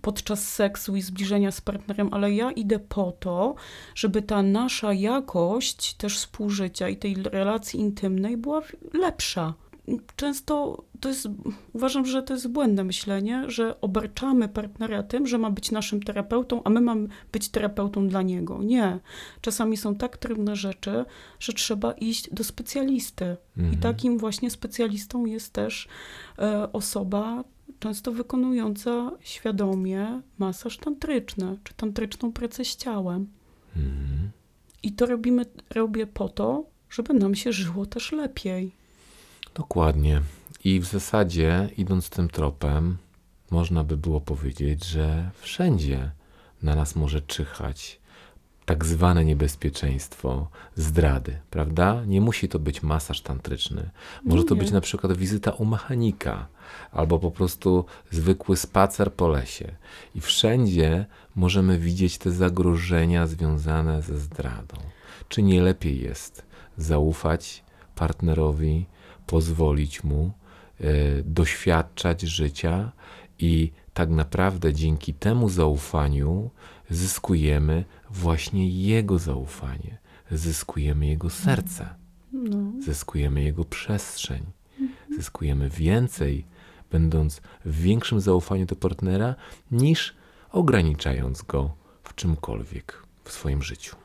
podczas 0.01 0.49
seksu 0.49 0.95
i 0.95 1.01
zbliżenia 1.01 1.51
z 1.51 1.61
partnerem, 1.61 2.09
ale 2.11 2.33
ja 2.33 2.51
idę 2.51 2.79
po 2.79 3.11
to, 3.11 3.55
żeby 3.95 4.21
ta 4.21 4.43
nasza 4.43 4.93
jakość 4.93 5.93
też 5.93 6.17
współżycia 6.17 6.89
i 6.89 6.97
tej 6.97 7.15
relacji 7.15 7.79
intymnej 7.79 8.37
była 8.37 8.61
lepsza 8.93 9.53
często 10.15 10.83
to 10.99 11.09
jest, 11.09 11.27
uważam, 11.73 12.05
że 12.05 12.23
to 12.23 12.33
jest 12.33 12.47
błędne 12.47 12.83
myślenie, 12.83 13.43
że 13.47 13.81
obarczamy 13.81 14.49
partnera 14.49 15.03
tym, 15.03 15.27
że 15.27 15.37
ma 15.37 15.51
być 15.51 15.71
naszym 15.71 16.03
terapeutą, 16.03 16.63
a 16.63 16.69
my 16.69 16.81
mamy 16.81 17.07
być 17.31 17.49
terapeutą 17.49 18.07
dla 18.07 18.21
niego. 18.21 18.63
Nie. 18.63 18.99
Czasami 19.41 19.77
są 19.77 19.95
tak 19.95 20.17
trudne 20.17 20.55
rzeczy, 20.55 21.05
że 21.39 21.53
trzeba 21.53 21.91
iść 21.91 22.33
do 22.33 22.43
specjalisty. 22.43 23.37
Mhm. 23.57 23.73
I 23.73 23.77
takim 23.77 24.17
właśnie 24.17 24.51
specjalistą 24.51 25.25
jest 25.25 25.53
też 25.53 25.87
e, 26.39 26.73
osoba, 26.73 27.43
często 27.79 28.11
wykonująca 28.11 29.11
świadomie 29.19 30.21
masaż 30.37 30.77
tantryczny, 30.77 31.57
czy 31.63 31.73
tantryczną 31.73 32.31
pracę 32.31 32.65
z 32.65 32.75
ciałem. 32.75 33.27
Mhm. 33.75 34.31
I 34.83 34.91
to 34.91 35.05
robimy, 35.05 35.45
robię 35.69 36.07
po 36.07 36.29
to, 36.29 36.65
żeby 36.89 37.13
nam 37.13 37.35
się 37.35 37.53
żyło 37.53 37.85
też 37.85 38.11
lepiej. 38.11 38.86
Dokładnie. 39.57 40.21
I 40.63 40.79
w 40.79 40.85
zasadzie, 40.85 41.69
idąc 41.77 42.09
tym 42.09 42.29
tropem, 42.29 42.97
można 43.51 43.83
by 43.83 43.97
było 43.97 44.21
powiedzieć, 44.21 44.85
że 44.85 45.31
wszędzie 45.41 46.11
na 46.63 46.75
nas 46.75 46.95
może 46.95 47.21
czyhać 47.21 47.99
tak 48.65 48.85
zwane 48.85 49.25
niebezpieczeństwo 49.25 50.47
zdrady, 50.75 51.39
prawda? 51.49 52.03
Nie 52.05 52.21
musi 52.21 52.49
to 52.49 52.59
być 52.59 52.83
masaż 52.83 53.21
tantryczny. 53.21 53.89
Może 54.23 54.43
to 54.43 54.55
być 54.55 54.71
na 54.71 54.81
przykład 54.81 55.17
wizyta 55.17 55.51
u 55.51 55.65
mechanika, 55.65 56.47
albo 56.91 57.19
po 57.19 57.31
prostu 57.31 57.85
zwykły 58.11 58.57
spacer 58.57 59.13
po 59.13 59.27
lesie. 59.27 59.75
I 60.15 60.21
wszędzie 60.21 61.05
możemy 61.35 61.79
widzieć 61.79 62.17
te 62.17 62.31
zagrożenia 62.31 63.27
związane 63.27 64.01
ze 64.01 64.19
zdradą. 64.19 64.77
Czy 65.29 65.43
nie 65.43 65.61
lepiej 65.61 66.01
jest 66.01 66.45
zaufać 66.77 67.63
partnerowi, 67.95 68.85
pozwolić 69.27 70.03
mu 70.03 70.31
e, 70.79 70.83
doświadczać 71.23 72.21
życia 72.21 72.91
i 73.39 73.71
tak 73.93 74.09
naprawdę 74.09 74.73
dzięki 74.73 75.13
temu 75.13 75.49
zaufaniu 75.49 76.49
zyskujemy 76.89 77.85
właśnie 78.09 78.69
jego 78.69 79.19
zaufanie, 79.19 79.97
zyskujemy 80.31 81.07
jego 81.07 81.29
serce. 81.29 81.95
No. 82.33 82.81
zyskujemy 82.81 83.43
jego 83.43 83.65
przestrzeń, 83.65 84.45
zyskujemy 85.17 85.69
więcej, 85.69 86.45
będąc 86.91 87.41
w 87.65 87.81
większym 87.81 88.21
zaufaniu 88.21 88.65
do 88.65 88.75
partnera, 88.75 89.35
niż 89.71 90.15
ograniczając 90.51 91.41
go 91.41 91.75
w 92.03 92.15
czymkolwiek 92.15 93.03
w 93.23 93.31
swoim 93.31 93.63
życiu. 93.63 93.95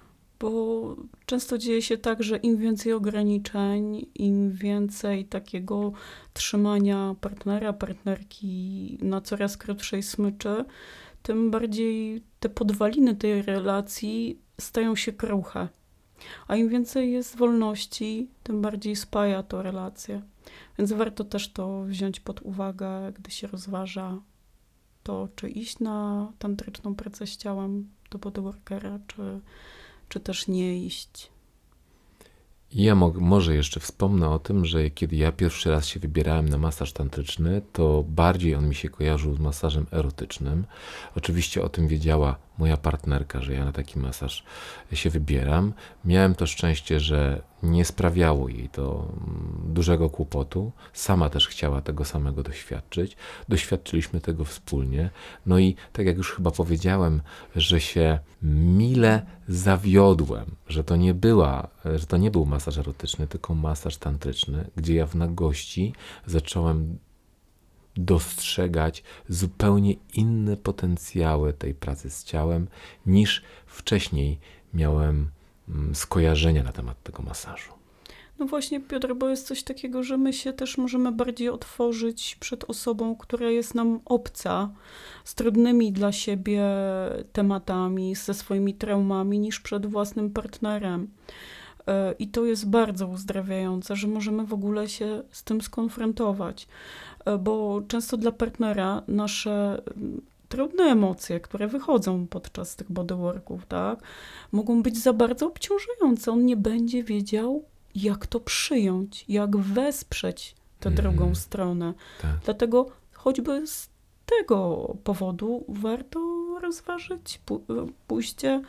Bo 0.43 0.97
często 1.27 1.59
dzieje 1.59 1.83
się 1.83 1.99
tak, 1.99 2.23
że 2.23 2.37
im 2.37 2.57
więcej 2.57 2.93
ograniczeń, 2.93 4.07
im 4.15 4.53
więcej 4.53 5.25
takiego 5.25 5.93
trzymania 6.33 7.15
partnera, 7.21 7.73
partnerki 7.73 8.99
na 9.03 9.21
coraz 9.21 9.57
krótszej 9.57 10.03
smyczy, 10.03 10.65
tym 11.23 11.51
bardziej 11.51 12.23
te 12.41 12.49
podwaliny 12.49 13.17
tej 13.17 13.43
relacji 13.43 14.39
stają 14.61 14.97
się 14.97 15.13
kruche. 15.13 15.69
A 16.49 16.57
im 16.57 16.69
więcej 16.69 17.13
jest 17.13 17.37
wolności, 17.37 18.29
tym 18.43 18.63
bardziej 18.63 18.97
spaja 18.97 19.43
to 19.43 19.63
relacje. 19.63 20.23
Więc 20.79 20.93
warto 20.93 21.25
też 21.25 21.53
to 21.53 21.83
wziąć 21.85 22.21
pod 22.21 22.43
uwagę, 22.43 23.13
gdy 23.15 23.31
się 23.31 23.47
rozważa 23.47 24.21
to, 25.03 25.29
czy 25.37 25.51
iść 25.51 25.79
na 25.79 26.29
tantryczną 26.39 26.95
pracę 26.95 27.27
z 27.27 27.37
ciałem 27.37 27.89
do 28.11 28.19
bodyworkera, 28.19 28.99
czy, 29.07 29.41
czy 30.13 30.21
też 30.21 30.49
nie 30.49 30.77
iść. 30.77 31.31
Ja 32.73 32.95
mo 32.95 33.13
może 33.17 33.55
jeszcze 33.55 33.81
wspomnę 33.81 34.31
o 34.31 34.39
tym, 34.39 34.65
że 34.67 34.91
kiedy 34.91 35.17
ja 35.17 35.33
pierwszy 35.33 35.71
raz 35.71 35.87
się 35.87 36.01
wybierałem 36.01 36.49
na 36.49 36.59
masaż 36.59 36.93
tantryczny, 36.93 37.63
to 37.73 38.05
bardziej 38.09 38.55
on 38.55 38.69
mi 38.69 38.75
się 38.75 38.89
kojarzył 38.89 39.35
z 39.35 39.39
masażem 39.39 39.87
erotycznym. 39.93 40.65
Oczywiście 41.17 41.63
o 41.63 41.69
tym 41.69 41.89
wiedziała 41.89 42.37
moja 42.59 42.77
partnerka, 42.77 43.41
że 43.41 43.53
ja 43.53 43.65
na 43.65 43.73
taki 43.73 43.99
masaż 43.99 44.45
się 44.93 45.11
wybieram. 45.11 45.73
Miałem 46.05 46.35
to 46.35 46.47
szczęście, 46.47 47.01
że 47.01 47.43
nie 47.63 47.85
sprawiało 47.85 48.49
jej 48.49 48.69
to 48.69 49.09
mm, 49.09 49.75
dużego 49.75 50.11
kłopotu. 50.11 50.73
Sama 50.93 51.29
też 51.29 51.49
chciała 51.49 51.81
tego 51.81 52.05
samego 52.05 52.43
doświadczyć. 52.43 53.17
Doświadczyliśmy 53.49 54.21
tego 54.21 54.45
wspólnie. 54.45 55.11
No 55.47 55.59
i 55.59 55.77
tak 55.93 56.07
jak 56.07 56.17
już 56.17 56.33
chyba 56.33 56.51
powiedziałem, 56.51 57.23
że 57.57 57.81
się 57.81 58.19
mile 58.43 59.27
zawiodłem, 59.49 60.47
że 60.69 60.85
to 60.85 60.97
nie 60.97 61.15
była, 61.15 61.69
że 61.85 62.07
to 62.07 62.17
nie 62.17 62.31
był 62.31 62.47
masaż 62.47 62.79
erotyczny, 62.79 63.27
tylko 63.27 63.55
masaż 63.55 63.97
tantryczny, 63.97 64.71
gdzie 64.77 64.95
ja 64.95 65.07
w 65.07 65.15
nagości 65.15 65.93
zacząłem 66.27 66.99
dostrzegać 67.97 69.03
zupełnie 69.29 69.95
inne 70.15 70.57
potencjały 70.57 71.53
tej 71.53 71.75
pracy 71.75 72.11
z 72.11 72.25
ciałem 72.25 72.69
niż 73.07 73.43
wcześniej 73.67 74.39
miałem 74.75 75.31
mm, 75.69 75.95
skojarzenia 75.95 76.63
na 76.63 76.73
temat 76.73 77.03
tego 77.03 77.23
masażu. 77.23 77.73
No 78.39 78.47
właśnie, 78.47 78.81
Piotr, 78.81 79.15
bo 79.15 79.29
jest 79.29 79.47
coś 79.47 79.63
takiego, 79.63 80.03
że 80.03 80.17
my 80.17 80.33
się 80.33 80.53
też 80.53 80.79
możemy 80.79 81.13
bardziej 81.13 81.49
otworzyć 81.49 82.37
przed 82.41 82.65
osobą, 82.65 83.17
która 83.17 83.51
jest 83.51 83.75
nam 83.75 84.01
obca, 84.05 84.71
z 85.25 85.35
trudnymi 85.35 85.93
dla 85.93 86.13
siebie 86.13 86.65
tematami, 87.33 88.15
ze 88.15 88.35
swoimi 88.35 88.75
traumami, 88.75 89.39
niż 89.39 89.61
przed 89.61 89.87
własnym 89.87 90.31
partnerem. 90.31 91.09
E, 91.87 92.15
I 92.19 92.29
to 92.29 92.45
jest 92.45 92.69
bardzo 92.69 93.07
uzdrawiające, 93.07 93.97
że 93.97 94.09
możemy 94.09 94.47
w 94.47 94.53
ogóle 94.55 94.89
się 94.89 95.23
z 95.31 95.45
tym 95.45 95.61
skonfrontować, 95.61 96.69
e, 97.25 97.39
bo 97.39 97.83
często 97.89 98.17
dla 98.17 98.33
partnera 98.33 99.03
nasze 99.09 99.83
mm, 99.97 100.23
trudne 100.49 100.85
emocje, 100.85 101.41
które 101.41 101.69
wychodzą 101.69 102.27
podczas 102.27 102.77
tych 102.77 102.93
bodyworków, 102.93 103.67
tak, 103.67 103.99
mogą 104.53 104.83
być 104.83 104.99
za 104.99 105.13
bardzo 105.13 105.47
obciążające. 105.47 106.33
On 106.33 106.45
nie 106.47 106.57
będzie 106.57 107.03
wiedział, 107.05 107.65
jak 107.95 108.27
to 108.27 108.41
przyjąć, 108.41 109.25
jak 109.29 109.57
wesprzeć 109.57 110.55
tę 110.81 110.89
Mhm. 110.89 110.95
drugą 111.15 111.35
stronę. 111.35 111.95
Tak. 112.23 112.31
Dlatego 112.45 112.87
choćby 113.13 113.67
z 113.67 113.89
tego 114.27 114.95
powodu 115.05 115.65
warto 115.69 116.21
rozważyć 116.63 117.41
pójście 118.07 118.63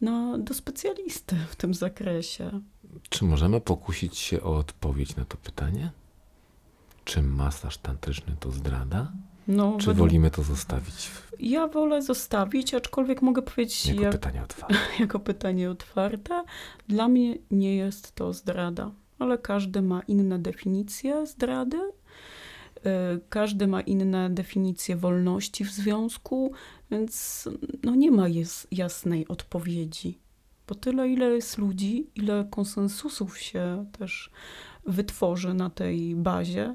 na, 0.00 0.38
do 0.38 0.54
specjalisty 0.54 1.36
w 1.48 1.56
tym 1.56 1.74
zakresie. 1.74 2.60
Czy 3.08 3.24
możemy 3.24 3.60
pokusić 3.60 4.18
się 4.18 4.42
o 4.42 4.56
odpowiedź 4.56 5.16
na 5.16 5.24
to 5.24 5.36
pytanie? 5.36 5.90
Czy 7.04 7.22
masaż 7.22 7.78
tantryczny 7.78 8.36
to 8.40 8.50
zdrada? 8.50 9.12
No, 9.48 9.76
Czy 9.80 9.86
według- 9.86 10.08
wolimy 10.08 10.30
to 10.30 10.42
zostawić 10.42 11.10
Ja 11.38 11.68
wolę 11.68 12.02
zostawić, 12.02 12.74
aczkolwiek 12.74 13.22
mogę 13.22 13.42
powiedzieć 13.42 13.86
jako 13.86 14.02
jak, 14.02 14.12
pytanie 14.12 14.42
otwarte? 14.42 14.74
jako 15.00 15.20
pytanie 15.20 15.70
otwarte. 15.70 16.44
Dla 16.88 17.08
mnie 17.08 17.34
nie 17.50 17.76
jest 17.76 18.14
to 18.14 18.32
zdrada, 18.32 18.90
ale 19.18 19.38
każdy 19.38 19.82
ma 19.82 20.00
inne 20.08 20.38
definicje 20.38 21.26
zdrady. 21.26 21.78
Y, 22.86 23.20
Każdy 23.28 23.66
ma 23.66 23.80
inne 23.80 24.30
definicje 24.30 24.96
wolności 24.96 25.64
w 25.64 25.70
związku, 25.70 26.52
więc 26.90 27.48
no 27.82 27.94
nie 27.94 28.10
ma 28.10 28.26
jasnej 28.70 29.28
odpowiedzi. 29.28 30.18
Bo 30.68 30.74
tyle, 30.74 31.08
ile 31.08 31.26
jest 31.26 31.58
ludzi, 31.58 32.10
ile 32.14 32.46
konsensusów 32.50 33.38
się 33.38 33.86
też 33.98 34.30
wytworzy 34.86 35.54
na 35.54 35.70
tej 35.70 36.14
bazie, 36.14 36.74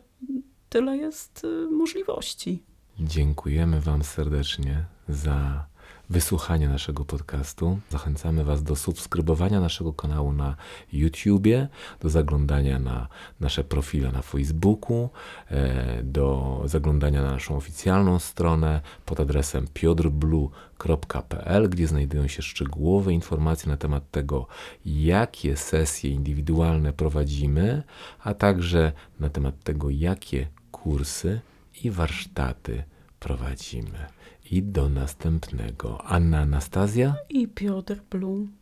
tyle 0.69 0.97
jest 0.97 1.43
y, 1.43 1.71
możliwości. 1.71 2.63
Dziękujemy 2.99 3.81
Wam 3.81 4.03
serdecznie 4.03 4.85
za 5.09 5.65
wysłuchanie 6.11 6.69
naszego 6.69 7.05
podcastu. 7.05 7.79
Zachęcamy 7.89 8.43
Was 8.43 8.63
do 8.63 8.75
subskrybowania 8.75 9.59
naszego 9.59 9.93
kanału 9.93 10.33
na 10.33 10.55
YouTubie, 10.93 11.67
do 11.99 12.09
zaglądania 12.09 12.79
na 12.79 13.07
nasze 13.39 13.63
profile 13.63 14.11
na 14.11 14.21
Facebooku, 14.21 15.09
e, 15.51 16.03
do 16.03 16.61
zaglądania 16.65 17.21
na 17.21 17.31
naszą 17.31 17.55
oficjalną 17.55 18.19
stronę 18.19 18.81
pod 19.05 19.19
adresem 19.19 19.67
piotrblue.pl, 19.73 21.69
gdzie 21.69 21.87
znajdują 21.87 22.27
się 22.27 22.41
szczegółowe 22.41 23.13
informacje 23.13 23.69
na 23.69 23.77
temat 23.77 24.11
tego, 24.11 24.47
jakie 24.85 25.57
sesje 25.57 26.11
indywidualne 26.11 26.93
prowadzimy, 26.93 27.83
a 28.23 28.33
także 28.33 28.91
na 29.19 29.29
temat 29.29 29.63
tego, 29.63 29.89
jakie 29.89 30.47
kursy 30.71 31.41
i 31.83 31.91
warsztaty 31.91 32.83
prowadzimy. 33.19 34.20
I 34.51 34.63
do 34.63 34.89
następnego. 34.89 36.01
Anna 36.05 36.39
Anastazja? 36.39 37.15
I 37.29 37.47
Piotr 37.47 38.01
Blum. 38.11 38.60